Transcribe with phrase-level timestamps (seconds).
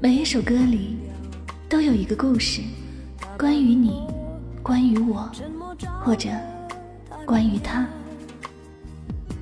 [0.00, 0.96] 每一首歌里
[1.68, 2.62] 都有一个故事，
[3.38, 4.06] 关于你，
[4.62, 5.28] 关于我，
[6.02, 6.28] 或者
[7.24, 7.86] 关于他。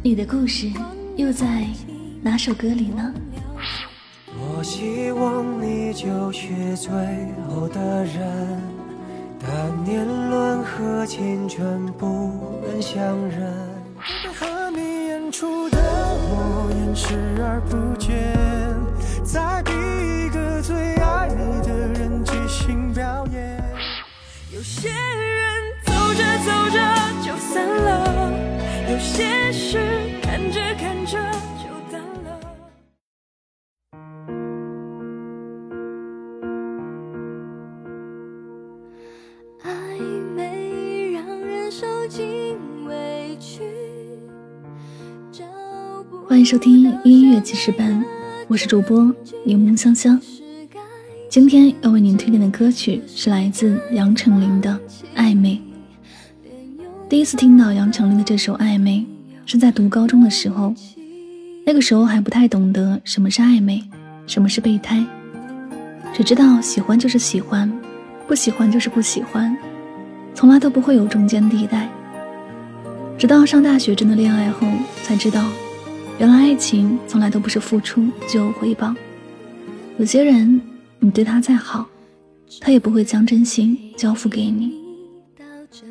[0.03, 0.71] 你的故事
[1.17, 1.67] 又在
[2.23, 3.15] 哪首歌里呢？
[4.27, 6.93] 多希望你就是最
[7.49, 8.61] 后的人，
[9.41, 12.33] 但年轮和青春不
[12.67, 13.74] 忍相认。
[17.07, 18.35] 视而不见，
[19.23, 21.69] 在逼一个最爱你的
[22.01, 23.63] 人即兴表演。
[24.51, 24.97] 有些人
[25.85, 26.79] 走着走着
[27.23, 28.33] 就散了，
[28.91, 29.79] 有些事
[30.23, 31.19] 看着看着
[31.61, 32.41] 就淡了。
[39.63, 39.69] 暧
[40.35, 43.63] 昧让人受尽委屈。
[46.35, 48.05] 欢迎收听音乐记事本，
[48.49, 49.09] 我是主播
[49.45, 50.21] 柠檬香香。
[51.31, 54.77] 今天要为您推荐的歌曲是来自杨丞琳的
[55.17, 55.61] 《暧昧》。
[57.09, 59.07] 第一次听到杨丞琳的这首《暧昧》，
[59.49, 60.75] 是在读高中的时候。
[61.65, 63.81] 那个时候还不太懂得什么是暧昧，
[64.27, 65.07] 什么是备胎，
[66.13, 67.73] 只知道喜欢就是喜欢，
[68.27, 69.57] 不喜欢就是不喜欢，
[70.35, 71.89] 从来都不会有中间地带。
[73.17, 74.67] 直到上大学真的恋爱后，
[75.05, 75.41] 才知道，
[76.19, 78.95] 原来爱情从来都不是付出就有回报。
[79.99, 80.61] 有些人，
[81.01, 81.87] 你对他再好，
[82.61, 84.73] 他也不会将真心交付给你，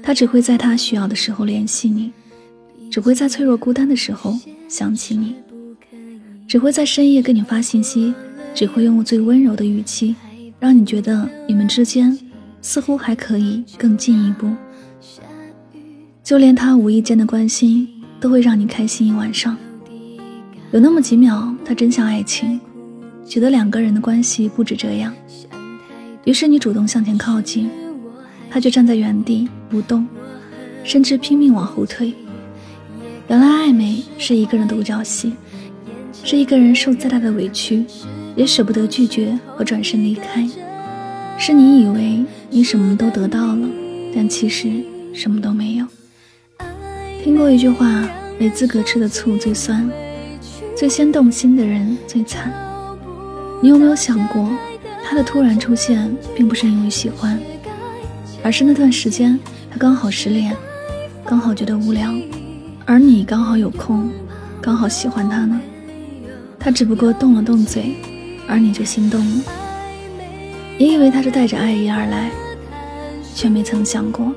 [0.01, 2.11] 他只会在他需要的时候联系你，
[2.89, 4.37] 只会在脆弱孤单的时候
[4.69, 5.35] 想起你。
[6.47, 8.13] 只会在深夜跟你发信息，
[8.53, 10.15] 只会用最温柔的语气，
[10.59, 12.17] 让你觉得你们之间
[12.61, 14.49] 似乎还可以更进一步。
[16.23, 17.87] 就连他无意间的关心，
[18.19, 19.57] 都会让你开心一晚上。
[20.73, 22.59] 有那么几秒，他真像爱情，
[23.27, 25.13] 觉得两个人的关系不止这样。
[26.25, 27.69] 于是你主动向前靠近，
[28.49, 30.07] 他却站在原地不动，
[30.83, 32.11] 甚至拼命往后退。
[33.27, 35.33] 原来暧昧是一个人独角戏。
[36.23, 37.85] 是一个人受再大的委屈，
[38.35, 40.49] 也舍不得拒绝和转身离开。
[41.37, 43.67] 是你以为你什么都得到了，
[44.15, 44.71] 但其实
[45.13, 45.85] 什么都没有。
[47.21, 49.87] 听过一句话：没资格吃的醋最酸，
[50.83, 52.51] 最先动心的人最惨。
[53.61, 54.49] 你有没有想过，
[55.01, 57.39] 他的突然出现，并不是因为喜欢，
[58.43, 59.39] 而是那段时间
[59.71, 60.53] 他刚好失恋，
[61.25, 62.13] 刚好觉得无聊，
[62.83, 64.09] 而你刚好有空，
[64.59, 65.57] 刚好喜欢他呢？
[66.59, 67.95] 他只不过动了动嘴，
[68.45, 69.43] 而你就心动了。
[70.77, 72.29] 你以为他是带着爱意而来，
[73.33, 74.33] 却没曾想过，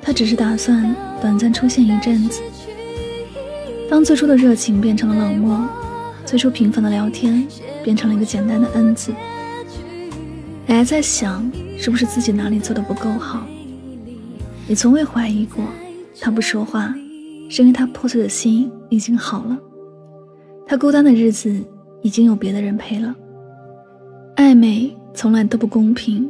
[0.00, 2.40] 他只是打算短暂出现一阵子。
[3.88, 5.60] 当最初的热情变成了冷漠，
[6.24, 7.46] 最初平凡的聊天
[7.84, 9.12] 变成了一个简单的“恩”字，
[10.66, 13.46] 还在想是不是自己哪里做的不够好？
[14.66, 15.64] 你从未怀疑过，
[16.20, 16.92] 他不说话，
[17.48, 19.56] 是因为他破碎的心已经好了。
[20.66, 21.62] 他孤单的日子
[22.02, 23.14] 已经有别的人陪了。
[24.34, 26.28] 暧昧从来都不公平，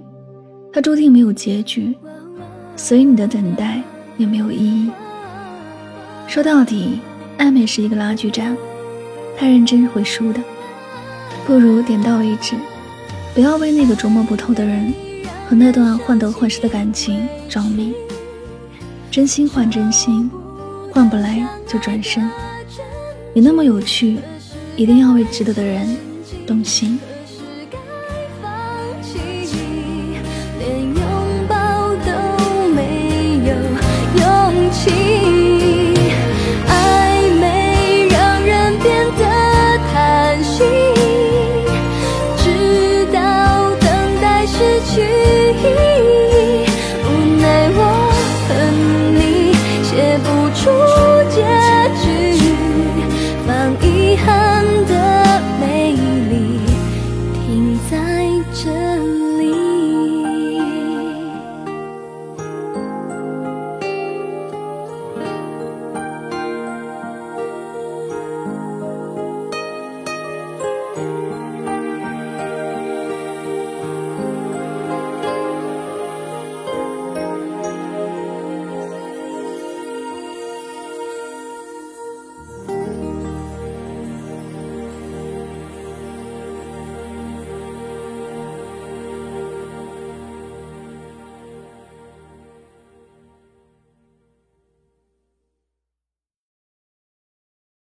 [0.72, 1.96] 它注定没有结局，
[2.76, 3.82] 所以你的等待
[4.18, 4.90] 也没有意义。
[6.28, 7.00] 说到底，
[7.38, 8.56] 暧昧是一个拉锯战，
[9.36, 10.40] 太认真会输的，
[11.46, 12.54] 不如点到为止，
[13.34, 14.92] 不要为那个琢磨不透的人
[15.48, 17.94] 和那段患得患失的感情着迷。
[19.10, 20.30] 真心换真心，
[20.92, 22.28] 换不来就转身。
[23.34, 24.18] 你那么有趣，
[24.76, 25.96] 一定要为值得的人
[26.46, 26.98] 动心。